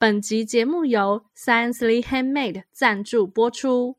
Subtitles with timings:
[0.00, 3.96] 本集节目由 Sciencely Handmade 赞助播出。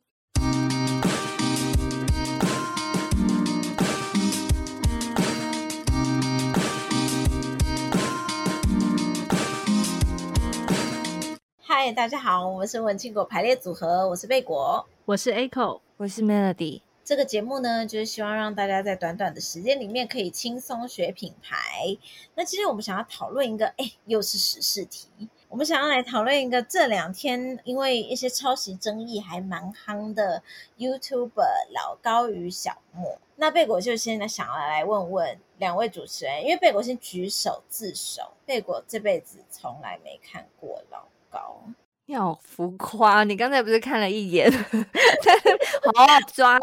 [11.59, 16.81] 嗨，大家好，我们是文青果排列组合，我是贝果，我是 Echo，我是 Melody。
[17.03, 21.95] 这个节目呢，就是希望让大家在短短的时间里面可以轻松学品牌。
[22.33, 25.07] 那其实我们想要讨论一个，哎，又是时事题。
[25.51, 30.41] 我们想要来讨论一个这两天因为一些抄袭争议还蛮夯的
[30.77, 33.19] YouTuber 老高与小莫。
[33.35, 41.61] 那贝果就现在想要来问问两位主持人，因为贝果先举手自首，贝果这辈子从来没看过老高。
[42.07, 43.23] 你好浮夸！
[43.23, 44.51] 你刚才不是看了一眼？
[44.51, 46.59] 好好抓，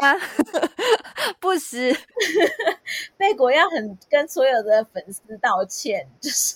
[1.39, 1.91] 不实。
[3.17, 6.55] 贝果要很跟所有的粉丝道歉，就是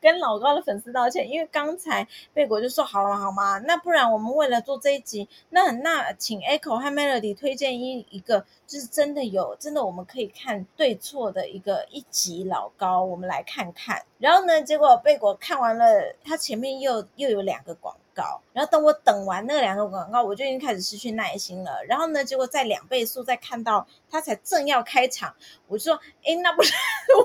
[0.00, 3.58] 跟老高的粉丝道歉，因为刚才贝果就说好了好吗？
[3.66, 14.04] 那不然我们为了做这一集，那那请 Echo 和 Melody 推荐一一个，就是真的有真的我们可以看对错的一个一集老高，我们来看看。
[14.20, 18.40] 然后呢，结果贝果看完了，他前面又又有两个广告。
[18.52, 21.82] 然后等我等完那两个广告，我就已经开始失去耐心了。
[21.88, 25.34] 然后呢，结果在两倍速再看到他才正要开场，
[25.66, 26.74] 我就说：“哎，那不是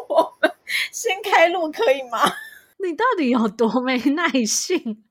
[0.08, 0.50] 我们
[0.94, 2.20] 先开录可以吗？”
[2.80, 5.04] 你到底有多没耐性？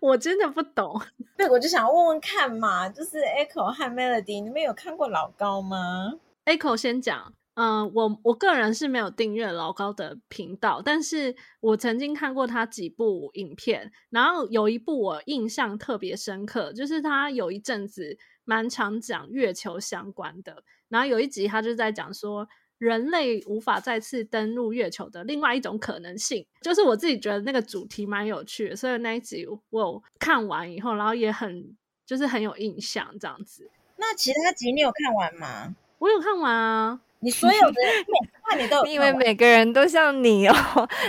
[0.00, 1.00] 我真的不懂。
[1.36, 6.14] 对，我就想要问问看嘛，就是 Echo 和 Melody，你们有看过老高吗
[6.46, 7.32] ？Echo 先讲。
[7.60, 33.68] 嗯、呃，我我个人是没有订阅老高的频道，但是我曾经看过他几部影片，然后有一部我印象特别深刻，就是他有一阵子蛮常讲月球相关的，然后有一集他就在讲说人类无法再次登陆月球的另外一种可能性，就是我自己觉得那个主题蛮有趣的，所以那一集我看完以后，然后也很就是很有印象这样子。
[33.96, 35.74] 那其他集你有看完吗？
[35.98, 37.00] 我有看完啊。
[37.20, 37.74] 你所有的
[38.06, 40.54] 每看你都有，你以为每个人都像你哦？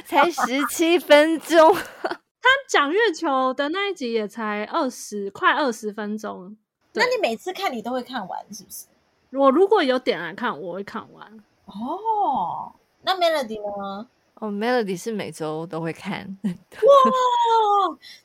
[0.05, 6.57] 才 十七分钟，他讲月球的那一集也才二十，快二十分钟。
[6.93, 8.85] 那你每次看你都会看完是不是？
[9.31, 11.43] 我如果有点来看，我会看完。
[11.65, 14.07] 哦，那 Melody 呢？
[14.35, 16.37] 哦，Melody 是每周都会看。
[16.43, 16.49] 哇，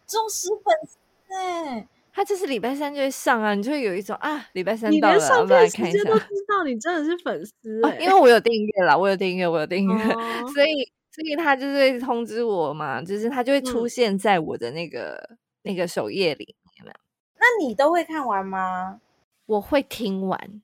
[0.07, 0.97] 忠实粉丝
[1.35, 1.87] 哎。
[2.15, 6.05] 他就是礼拜三就会上啊，你就会有一种啊，礼拜三到了，我们来看一下。
[6.05, 16.45] 都知道你真的是粉丝、欸哦，因为我有订阅啦，我有订阅，我有订阅， 哦、所以所以他就是会通知我嘛，就是他就会出现在我的那个、嗯、那个首页里
[16.85, 16.95] 面。
[17.37, 19.01] 那你都会看完吗？
[19.47, 20.63] 我会听完，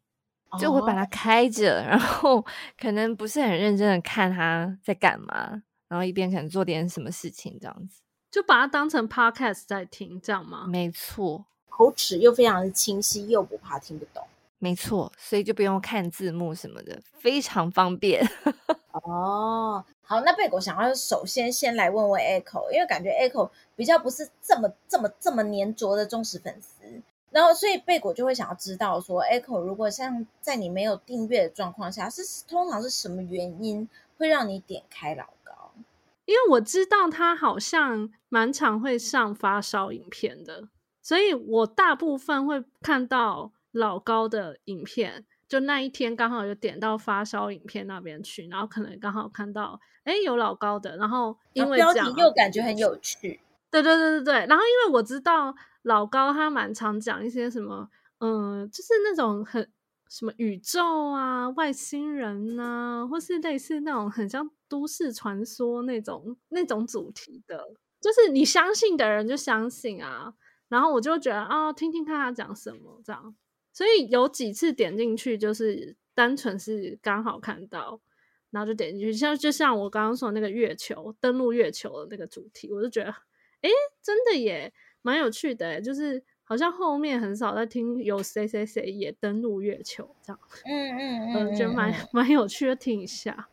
[0.59, 2.45] 就会把它开着，哦、然后
[2.81, 8.01] 可能不是很认真的看他在干嘛，然后一边可能做点什么事情这样子。
[8.31, 10.67] 就把它当成 podcast 在听，这样吗？
[10.69, 14.25] 没错，口齿又非常的清晰，又不怕听不懂。
[14.59, 18.23] 没错，所以就不用看字幕什么的，非常方便。
[18.93, 35.40] 哦，好，那贝果想要首先先来问问 Echo，因为感觉 Echo 比较不是这么这么这么粘着的忠实粉丝，然后所以贝果就会想要知道说，Echo 如果像在你没有订阅的状况下，是通常是什么原因会让你点开老高？
[36.31, 40.69] 因为我知道他好像蛮常会上发烧影片的，
[41.03, 45.27] 所以我大部分会看到老高的影片。
[45.49, 53.41] 就那一天刚好有点到发烧影片那边去，然后可能刚好看到，哎，有老高的，然后因为这样标题又感觉很有趣。
[53.69, 55.53] 对对对对对，然后因为我知道
[55.83, 57.89] 老高他蛮常讲一些什么，
[58.21, 59.69] 嗯，就是那种很。
[60.11, 60.83] 什么宇宙
[61.13, 67.65] 啊，外星人啊，或是类似那种很像都市传说那种那种主题的，
[68.01, 70.35] 就是你相信的人就相信啊。
[70.69, 73.37] 然后我就觉得啊、哦，听听看他讲什么这样。
[73.73, 78.01] 所以有几次点进去，就是单纯是刚好看到，
[78.51, 79.13] 然后就点进去。
[79.13, 83.11] 像就像我刚刚说那个月球登陆月球的那个主题，我就觉得，
[83.61, 83.71] 哎，
[84.03, 84.73] 真的也
[85.03, 86.25] 蛮有趣的，就是。
[86.51, 93.49] 好像后面很少在听有谁谁谁也登陆月球这样，嗯嗯嗯，嗯，觉得蛮蛮有趣的，听一下。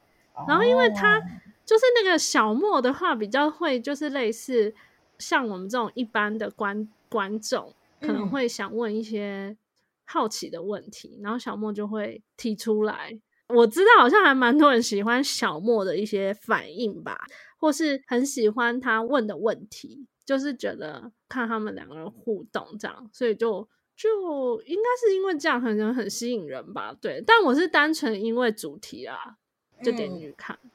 [0.47, 1.19] 然后因为他
[1.63, 4.73] 就是那个小莫的话，比较会就是类似
[5.19, 7.71] 像我们这种一般的观观众，
[8.01, 9.55] 可能会想问一些
[10.03, 13.19] 好奇的问题，然后小莫就会提出来。
[13.49, 17.15] 我知道好像还蛮多人喜欢小莫的一些反应吧，
[17.59, 20.07] 或是很喜欢他问的问题。
[20.27, 23.65] 就是觉得看他们两个人互动这样，所以就
[23.95, 26.93] 就应该是因为这样很很吸引人吧。
[26.99, 29.37] 对，但我是单纯因为主题啊，
[29.81, 30.59] 就点进去看。
[30.63, 30.71] 嗯。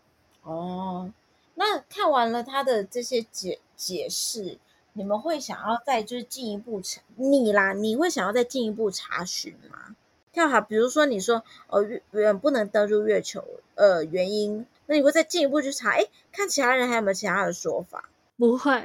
[0.50, 1.12] 哦，
[1.54, 4.58] 那看完了他的这些解解释，
[4.94, 7.75] 你们会想要再就是进一步查你啦？
[7.75, 9.94] 你会想要再进一步查询吗？
[10.32, 13.44] 跳好，比如说你说哦，月不能登入月球，
[13.75, 15.90] 呃，原因，那你会再进一步去查？
[15.90, 18.08] 哎，看其他人还有没有其他的说法？
[18.38, 18.82] 不会。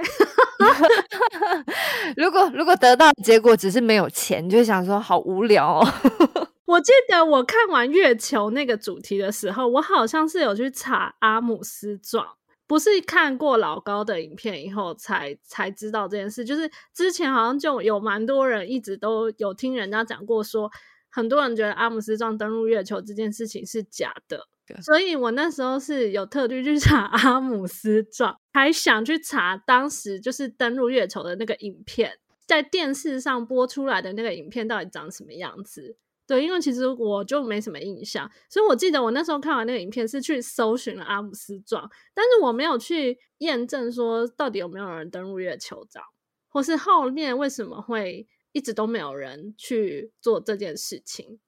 [2.18, 5.88] 如果如果得到结果只是没有钱，你就会想说好无聊哦。
[6.65, 12.27] 我记得我看完月球那个主题的时候，我好像是有去查阿姆斯壮，
[12.68, 16.44] 不是看过老高的影片以后才才知道这件事。
[16.44, 20.69] 就是之前好像就有蛮多人一直都有听人家讲过，说
[21.09, 24.48] 很多人觉得阿姆斯壮登陆月球这件事情是假的，
[24.81, 35.98] 所以我那时候是有特地去查阿姆斯壮，还想去查当时就是登陆月球的那个影片，在电视上播出来的那个影片到底长什么样子。
[36.25, 46.06] 对，因为其实我就没什么印象，所以我记得我那时候看完那个影片是去搜寻了阿姆斯壮，但是我没有去验证说到底有没有人登陆月球这样，
[46.50, 51.40] 或是后面为什么会一直都没有人去做这件事情。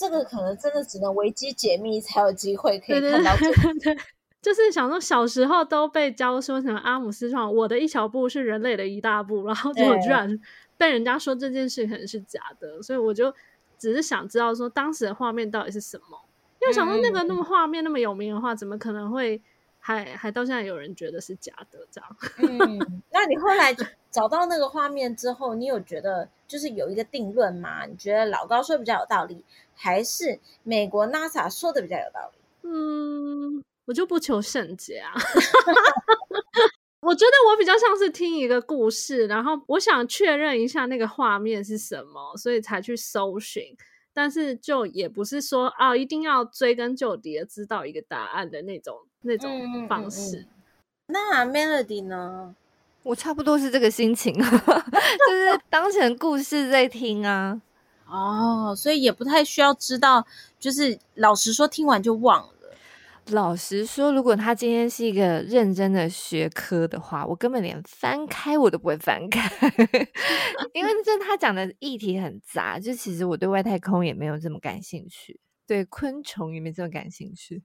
[0.00, 3.36] 这个可能真的只能维基解密才有机会可以看到。
[3.36, 3.98] 对，对，对，
[4.40, 10.40] 就是想说小时候都被教说什么阿姆斯壮，我的一小步是人类的一大步，然后结果居然
[10.78, 13.34] 被人家说这件事可能是假的，所以我就。
[13.80, 16.20] 只是想知道说当时的画面到底是什么，
[16.60, 19.40] 因为想说那个那么画面那么有名的话，怎么可能会
[19.78, 22.16] 还还到现在有人觉得是假的这样？
[22.36, 22.78] 嗯，
[23.10, 23.74] 那你后来
[24.10, 27.86] 找到那个画面之后，你有觉得就是有一个定论吗？
[27.86, 29.44] 你觉得老高说比较有道理，
[29.76, 32.38] 还是美国 NASA 说的比较有道理？
[32.68, 35.12] 嗯，我就不求甚解啊。
[37.02, 43.64] 我觉得我比较像是听一个故事，然后我想确认一下那个画面是什么，所以才去搜寻。
[44.12, 50.38] 但是就也不是说啊，一定要追根究底的知道一个答案的那种那种方式。
[50.38, 50.48] 嗯嗯嗯。
[51.06, 52.54] 那 Melody 呢？
[53.10, 57.60] 我差不多是这个心情， 就是当成故事在听啊。
[58.06, 60.24] 哦，所以也不太需要知道，
[60.60, 62.54] 就是老实说，听完就忘了。
[63.30, 69.50] 老实说，如果他今天是一个认真的学科的话，我根本连翻开我都不会翻开，
[70.72, 72.78] 因为这他讲的议题很杂。
[72.78, 77.64] 就其实我对外太空也没有这么感兴趣，对昆虫也没这么感兴趣。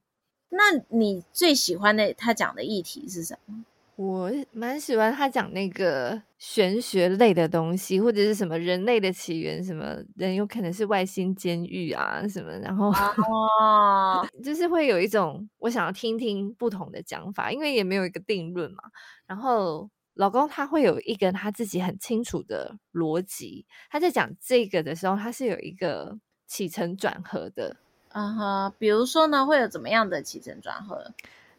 [0.50, 3.64] 那你最喜欢的他讲的议题是什么？
[3.96, 18.84] 我蛮喜欢他讲那个玄学类的东西，或者是什么人类的起源，什么人有可能是外星监狱啊什么，然后哦， 就是会有一种我想要听听不同的讲法，因为也没有一个定论嘛。
[19.26, 27.78] 然后老公他会有一个他自己很清楚的逻辑，他在讲这个的时候，他是有一个起承转合的。
[28.10, 31.14] 嗯哼，比如说呢，会有怎么样的起承转合？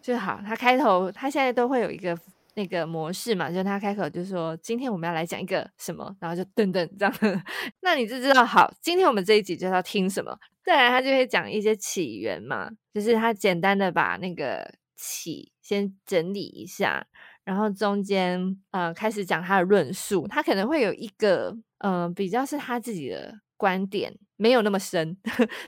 [0.07, 2.17] 就好，他开头他现在都会有一个
[2.55, 7.43] 那个模式嘛，就他开口就说：“今天我们要来讲一个什么？”然后就噔噔这样，
[7.83, 10.39] 那你就知道好，今天我们这一集就要听什么。
[10.63, 17.05] 再来，他就会讲一些起源嘛，就是他简单的把那个起先整理一下，
[17.43, 21.49] 然后中间呃开始讲他的论述，他可能会有一个
[21.79, 24.19] 嗯、呃、比较是他自己的观点。
[24.39, 25.17] 没有那么深，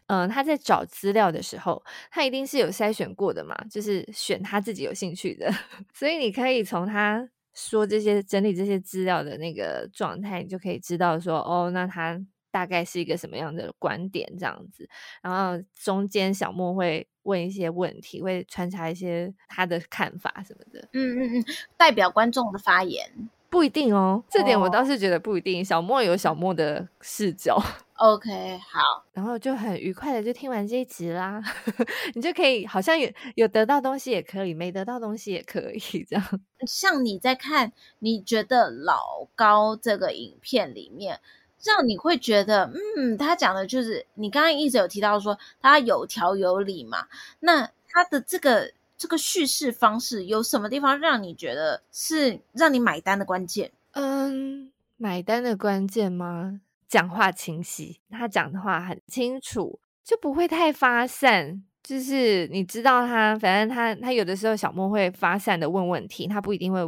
[0.08, 5.50] 嗯、 他在找资料的时候，他一定是有筛选过的嘛，就是选他自己有兴趣的，
[5.94, 14.86] 所以你可以从他说这些整理这些资料的那个状态，你就可以知道说，哦，那他大概是一个什么样的观点这样子。
[15.22, 21.44] 然后中间小莫会问一些问题，会穿插一些他的看法什么的，嗯嗯嗯，
[21.78, 23.30] 代表观众的发言。
[23.50, 25.58] 不一定哦，这点我倒是觉得不一定。
[25.58, 25.66] Oh.
[25.66, 27.60] 小莫有小莫的视角
[27.96, 31.42] ，OK，好， 然后就很愉快的就听完这一集啦。
[32.14, 36.40] 你就可以好像有有得到东西也可以，没得到东西也可以这样。
[36.66, 41.18] 像你在看，你觉得老高这个影片里面，
[41.64, 47.06] 让你会觉得，嗯，他讲的就是你刚刚一直有提到说他有条有理嘛？
[47.40, 48.72] 那他的这个。
[48.98, 53.70] 这个叙事方式有什么地方让你觉得是让你买单的关键？
[53.92, 56.60] 嗯，买单的关键吗？
[56.88, 61.62] 讲话清晰，他讲的话很清楚，就不会太发散。
[61.82, 66.80] 就是你知道他，反正他他有的时候小莫会发散的问问题，他不一定会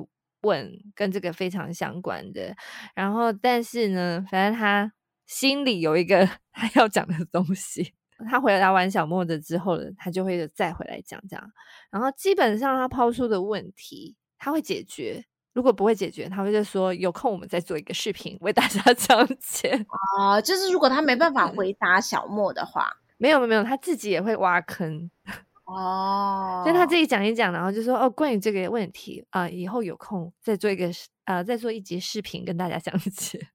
[0.42, 2.54] 问跟这个非常相关的。
[2.94, 4.92] 然后，但是呢，反正他
[5.26, 7.94] 心里有一个 他要讲的东西。
[8.28, 11.52] 他回答完小莫的之后呢，他就会再回来讲这样，
[11.90, 19.84] 然后基本上他抛出的问题他会解决，如果不会解决，他会就说有空我们再做一个视频为大家 讲解
[20.18, 20.40] 啊。
[20.40, 25.10] 就是如果他没办法回答小莫的话，没有没有，他自己也会挖坑
[25.66, 30.90] 哦， 就他自己讲一讲，然后就说哦，关于这个问题啊、呃，以后有空再做一个
[31.26, 33.48] 呃，再做一集视频跟大家讲解。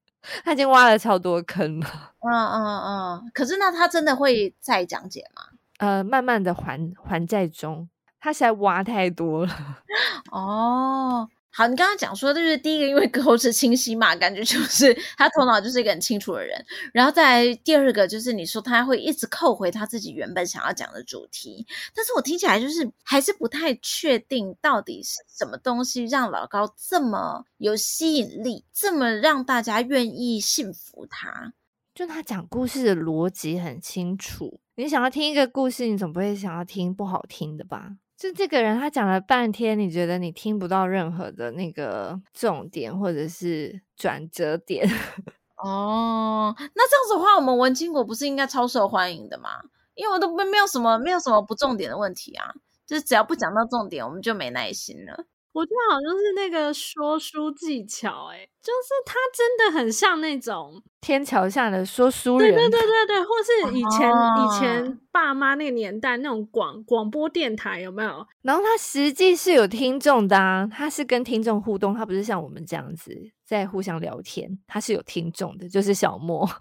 [0.44, 1.88] 他已经挖了超多坑了。
[2.20, 5.42] 嗯嗯嗯，可是那他真的会再讲解吗？
[5.78, 7.90] 呃，慢慢的还还债中，
[8.20, 9.54] 他实在挖太多了。
[10.32, 11.30] 哦。
[11.58, 16.66] 好，你刚刚讲说，就是第一个，因为口齿清晰嘛，感觉就是他头脑就是一个很清楚的人。
[16.92, 31.54] 然后再来第二个，就是你说他会一直扣回他自己原本想要讲的主题，但是我听起来就是还是不太确定到底是什么东西让老高这么有吸引力，这么让大家愿意信服他。
[31.94, 37.92] 就他讲故事的逻辑很清楚，你想要听一个故事，你总不会想要听不好听的吧？
[38.18, 44.88] 就这个人，他讲了半天，你觉得你听不到任何的那个重点或者是转折点
[45.62, 46.56] 哦。
[46.58, 49.50] 那这样子的话，我们文清果不是应该超受欢迎的吗？
[49.96, 52.54] 因为我都没没有什么没有什么不重点的问题啊，
[52.86, 55.26] 就是只要不讲到重点，我们就没耐心了。
[55.56, 68.28] 我觉得好像是那个说书技巧，欸，哎，就是他真的很像那种天桥下的说书人，对对对对对，或是以前、哦、以前爸妈那个年代那种广广播电台有没有？
[68.42, 73.16] 然后他实际是有听众的啊，他是跟听众互动，他不是像我们这样子
[73.48, 76.42] 在互相聊天，他是有听众的，就是小莫。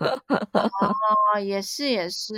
[0.55, 2.33] 哦，也是也是。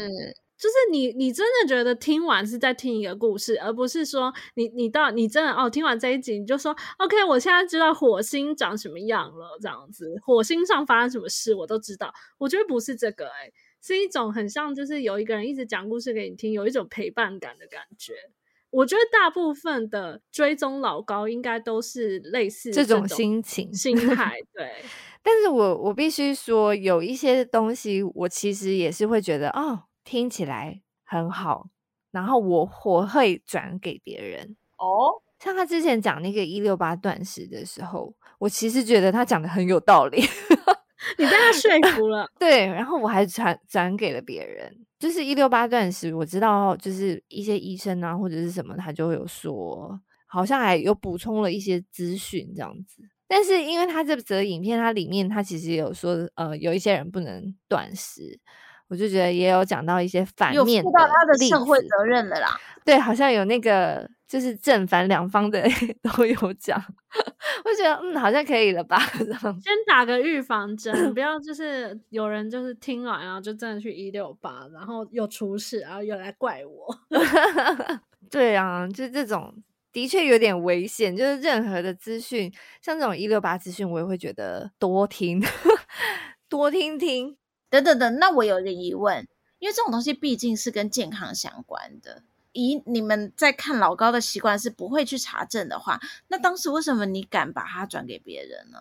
[0.58, 12.10] 就是你，你真的觉得听完是在听一个故事，而不是说你，你到你真的哦，听完这一集你就说，OK，我现在知道火星长什么样了，这样子，火星上发生什么事我都知道。
[12.38, 18.14] 我觉得不是这个、欸，哎，是一种很像，就是有一个人一直讲故事给你听，有一种陪伴感的感觉。
[18.70, 24.70] 我觉得大部分的追踪老高应该都是类似这种，这种心情心态， 对。
[25.22, 29.84] 但是我我必须说，有一些东西，我其实也是会觉得，哦。
[30.06, 31.68] 听起来很好，
[32.12, 35.20] 然后我我会转给别人哦。
[35.38, 40.18] 像他之前讲那个一六八断食的时候，我其实觉得他讲的很有道理，
[41.18, 42.26] 你被他说服了。
[42.38, 44.72] 对，然后我还转转给了别人。
[44.98, 53.02] 就是一六八断食，我知道就是一些医生啊或者是什么，他就会有说，好像还有补充了一些资讯这样子。
[53.28, 58.40] 但是因为他这则影片，它里面他其实有说，呃，有一些人不能断食。
[58.88, 62.48] 我就觉得也有讲到一些反面的，有负到他的社会责任了啦。
[62.84, 65.60] 对，好像有那个就是正反两方的
[66.02, 66.80] 都有讲。
[67.64, 68.98] 我觉得嗯，好像可以了吧。
[69.00, 76.96] 先打个预防针， 不要就是有人就是听完然后就真的去一六八，然后又出事，然后又来怪我。
[78.30, 79.52] 对啊，就这种
[79.92, 81.16] 的确有点危险。
[81.16, 85.42] 就是任何的资讯，像这种一六八资讯，我也会觉得多听，
[86.48, 87.36] 多听听。
[87.70, 89.26] 等等等，那我有一个疑问，
[89.58, 92.22] 因为这种东西毕竟是跟健康相关的。
[92.52, 98.78] 以你们在看老高的习惯是不会去查证的话，那当时为什么你敢把它转给别人呢？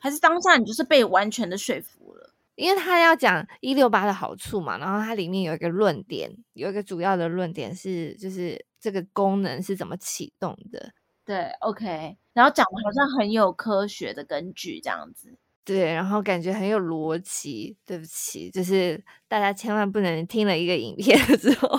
[0.00, 2.32] 还是当下你就是被完全的说服了？
[2.54, 10.92] 因为他要讲一六八的好处嘛，然后它里面有一个论点，有一个主要的论点是，就是这个功能是怎么启动的。
[11.24, 15.38] 对，OK，然后讲的好像很有科学的根据这样子。
[15.64, 17.76] 对，然后感觉很有逻辑。
[17.86, 21.68] 对不起，就是大家千万不能听了一个影片之后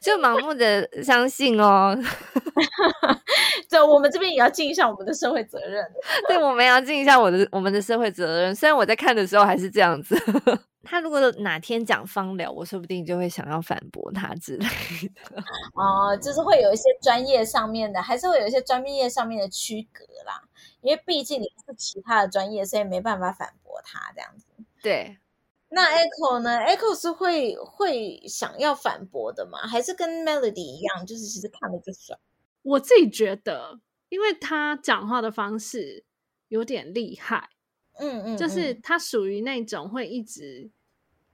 [0.00, 1.96] 就盲目的相信哦。
[3.68, 5.84] 对，我们这边也要尽一下我们的社会责任。
[6.28, 8.54] 对，我们要尽一下我的我们的社会责任。
[8.54, 10.16] 虽然我在看的时候还是这样子。
[10.84, 15.42] 他如果哪天讲芳疗，我说不定就会想要反驳他之类的。
[15.74, 20.42] 哦，就是会有一些专业上面的，还是会有一些专业上面的区隔啦。
[20.80, 24.46] 因为毕竟你是其他的专业，所以没办法反驳他这样子。
[24.82, 25.18] 对，
[25.70, 29.60] 那 Echo 呢？Echo 是会会想要反驳的吗？
[29.66, 32.18] 还是跟 Melody 一样，就是其实看了就爽？
[32.62, 36.04] 我自己觉得，因为他讲话的方式
[36.48, 37.48] 有点厉害，
[37.98, 40.70] 嗯，嗯嗯，就是他属于那种会一直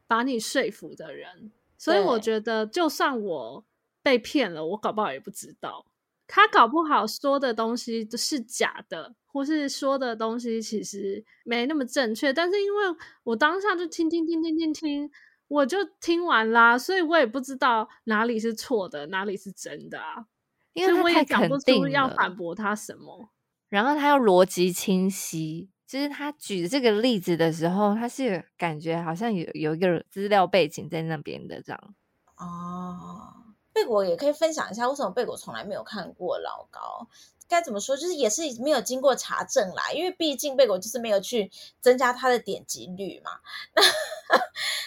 [0.06, 3.64] 把你说服的人，所以我觉得，就算我
[4.02, 5.86] 被骗了，我搞不好也不知道。
[6.26, 12.32] 他搞不好说的东西都是假的，或是说的东西其实没那么正确。
[12.32, 12.84] 但是因为
[13.24, 15.10] 我当下就听听听听听听，
[15.48, 20.26] 我就听完啦，所以我也不知道哪里是错的，哪里是真的啊。
[20.72, 23.30] 因为我也讲不出要反驳他什么。
[23.68, 31.94] 然后他又逻辑清晰，其实他举这个例子的时候，他是感觉好像有有一个资料背景在那边的这样。
[32.36, 33.34] 哦。
[33.72, 37.08] 贝果也可以分享一下，为什么贝果从来没有看过老高？
[37.50, 43.32] 该怎么说，就是也是没有经过查证啦，因为毕竟贝果就是没有去增加它的点击率嘛。
[43.74, 43.82] 那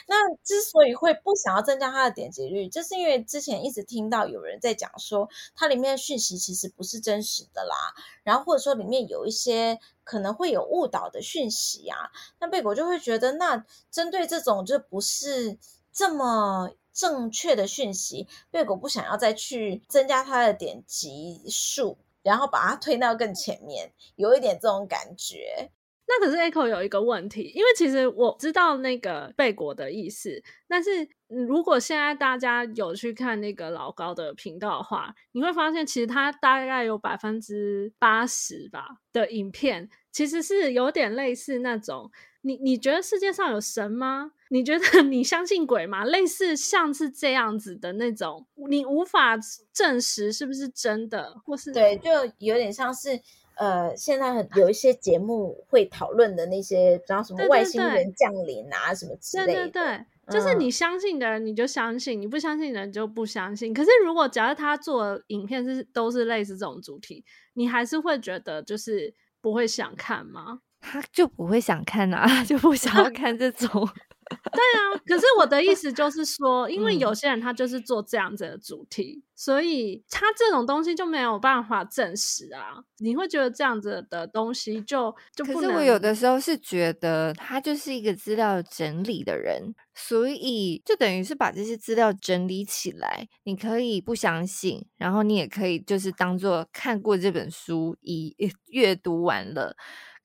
[0.05, 7.75] 那之所以会不想要增加它的点击率，就是因为之前一直听到有人在讲说，它里面的讯息其实不是真实的啦，
[8.23, 15.57] 然后或者说里面有一些可能会有误导的讯息啊，那贝果就会觉得，那针对这种就不是
[15.91, 21.97] 这么正确的讯息，贝果不想要再去增加它的点击数。
[22.23, 25.69] 然后把它推到更前面，有一点这种感觉。
[26.05, 42.11] 那可是 Echo 有一个问题，因为其实我知道那个贝果的意思，但是如果现在大家有去看那个老高的频道的话，你会发现其实他大概有百分之八十吧的影片，其实是有点类似那种。
[42.43, 44.31] 你你觉得世界上有神吗？
[44.49, 46.05] 你觉得 你相信鬼吗？
[46.05, 49.37] 类似像是这样子的那种，你无法
[49.73, 52.09] 证实是不是真的，或是对，就
[52.39, 53.19] 有点像是
[53.55, 59.53] 呃，现在很有一些节目会讨论的那些，比方什么外星人降临啊，什么之类的。
[59.53, 63.73] 对对对，就是你相信的人你就相信，你不相信的人就不相信。
[63.73, 67.23] 可是如果假设他做影片是都是类似这种主题，
[67.53, 70.59] 你还是会觉得就是不会想看吗？
[70.83, 73.89] 他就不会想看啊， 就不想要 看这种。
[74.29, 82.83] 对啊，可是我的意思就是说，因为有些人他就是做这样子的主题，嗯、所以他这种东西就没有办法证实啊。
[82.99, 85.61] 你会觉得这样子的东西就就不能。
[85.61, 93.27] 可是我有的时候是觉得他就是一个资料整理的人，所以就等于是把这些资料整理起来。
[93.43, 98.35] 你可以不相信，然后你也可以就是当做看过这本书，已
[98.69, 99.75] 阅读完了。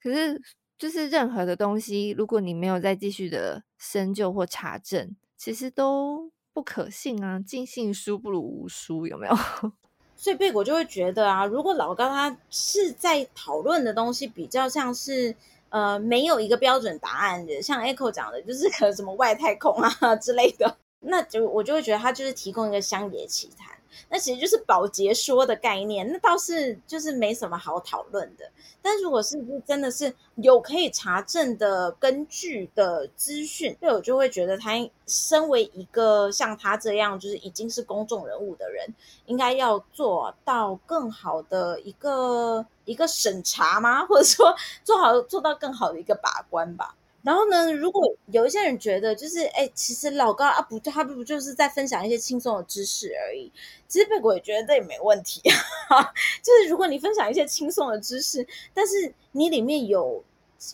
[0.01, 0.41] 可是，
[0.77, 7.39] 就是任何的东西，如果你没有再继续的深究或查证，其实都不可信啊。
[7.39, 9.35] 尽信书不如无书，有没有？
[10.15, 15.33] 所以贝果就会觉得啊，如果老高他是在讨论的东西比较像是
[15.69, 23.78] 呃没有一个标准答案的，像 Echo 讲的，就是可能什么外太空啊之类的， 那就我就会觉得他就是提供一个乡野奇谈。
[24.09, 28.49] 那其实就是保洁说的概念，那倒是就是没什么好讨论的。
[28.81, 34.71] 但如果是不是真的是有可以查证的根据的资讯，对，我就会觉得他
[35.05, 38.87] 身为一个像他这样就是已经是公众人物的人，
[39.25, 44.05] 应该要做到更好的一个一个审查吗？
[44.05, 46.95] 或者说做好做到更好的一个把关吧。
[47.21, 53.51] 然后呢，如果有一些人觉得，就是哎，其实老高啊，不，他不就是在分享一些轻松的知识而已。
[53.89, 55.41] 其实贝果也觉得这也没问题
[55.89, 56.13] 啊。
[56.41, 60.23] 就是如果你分享一些轻松的知识，但是你里面有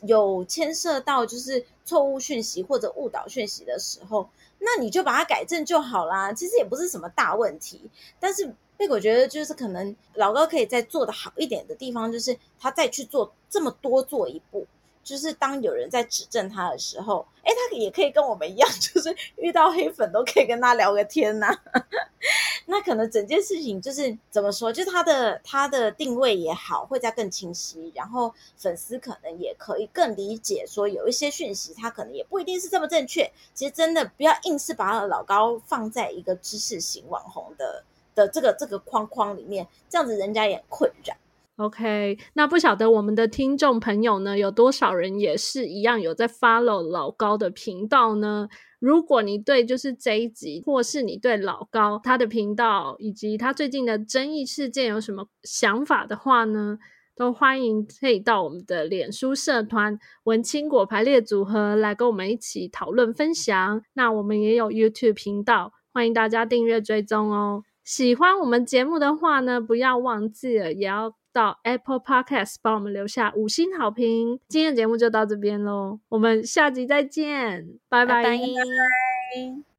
[0.03, 4.29] 有牵涉到就是错误讯息或者误导讯息的时候，
[4.60, 6.31] 那你就把它改正就好啦。
[6.31, 7.81] 其实也不是什么大问题。
[8.19, 14.67] 但是贝果觉得，就是可能老高可以再做得好一点的地方，就是他再去做这么多做一步。
[15.05, 21.85] 就是当有人在指正他的时候，哎，他也可以跟我们一样， 就是遇到黑粉都可以跟他聊个天呐、啊。
[22.67, 33.31] 那可能整件事情就是怎么说，就是他的他的定位也好，会再更清晰，然后粉丝可能也可以更理解，说有一些讯息他可能也不一定是这么正确。
[33.53, 37.83] 其实真的不要硬是把他的老高放在一个知识型网红的
[38.15, 41.15] 的这个这个框框里面，这样子人家也困扰。
[41.57, 48.49] OK，那不晓得我们的听众朋友呢，有多少人也是一样有在 follow 老高的频道呢？
[48.77, 56.77] 如果你对就是这一集，或是你对老高他的频道以及他最近的争议事件有什么想法的话呢，
[57.15, 63.81] 都欢迎可以到我们的脸书社团“文青果排列组合”来跟我们一起讨论分享。
[63.93, 67.63] 那我们也有 YouTube 频道，欢迎大家订阅追踪哦。
[67.85, 71.15] 喜欢我们节目的话呢，不要忘记了也要。
[71.36, 74.39] 到 Apple Podcast 帮我们留下五星好评。
[74.48, 78.24] 今天的节目就到这边喽，我们下集再见，拜拜。
[78.24, 79.74] 拜拜。